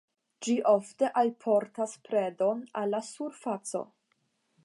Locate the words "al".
2.81-2.91